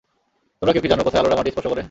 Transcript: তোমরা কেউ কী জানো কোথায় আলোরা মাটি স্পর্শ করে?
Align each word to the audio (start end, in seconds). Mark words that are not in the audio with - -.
তোমরা 0.61 0.73
কেউ 0.73 0.83
কী 0.83 0.89
জানো 0.89 1.03
কোথায় 1.03 1.21
আলোরা 1.21 1.37
মাটি 1.37 1.51
স্পর্শ 1.51 1.67
করে? 1.67 1.79